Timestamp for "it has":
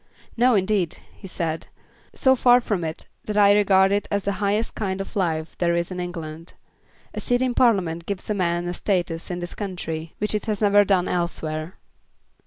10.33-10.59